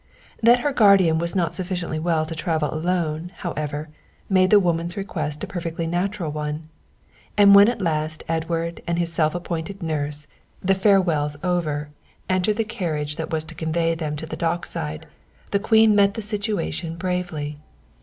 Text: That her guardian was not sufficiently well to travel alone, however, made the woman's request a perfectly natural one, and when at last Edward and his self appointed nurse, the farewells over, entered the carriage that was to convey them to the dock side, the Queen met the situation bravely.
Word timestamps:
That 0.41 0.61
her 0.61 0.73
guardian 0.73 1.19
was 1.19 1.35
not 1.35 1.53
sufficiently 1.53 1.99
well 1.99 2.25
to 2.25 2.33
travel 2.33 2.73
alone, 2.73 3.33
however, 3.37 3.89
made 4.29 4.49
the 4.49 4.59
woman's 4.59 4.97
request 4.97 5.43
a 5.43 5.47
perfectly 5.47 5.85
natural 5.85 6.31
one, 6.31 6.69
and 7.37 7.53
when 7.53 7.67
at 7.69 7.83
last 7.83 8.23
Edward 8.27 8.81
and 8.87 8.97
his 8.97 9.13
self 9.13 9.35
appointed 9.35 9.83
nurse, 9.83 10.25
the 10.59 10.73
farewells 10.73 11.37
over, 11.43 11.89
entered 12.27 12.57
the 12.57 12.63
carriage 12.63 13.17
that 13.17 13.29
was 13.29 13.45
to 13.45 13.53
convey 13.53 13.93
them 13.93 14.15
to 14.15 14.25
the 14.25 14.35
dock 14.35 14.65
side, 14.65 15.05
the 15.51 15.59
Queen 15.59 15.93
met 15.93 16.15
the 16.15 16.21
situation 16.23 16.95
bravely. 16.97 17.59